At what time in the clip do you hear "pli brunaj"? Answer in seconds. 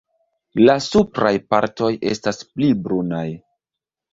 2.55-3.25